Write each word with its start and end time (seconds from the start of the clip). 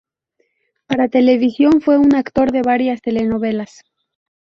Para 0.87 1.09
televisión 1.09 1.79
fue 1.79 1.99
un 1.99 2.15
actor 2.15 2.51
de 2.51 2.63
varias 2.63 3.03
telenovelas. 3.03 3.83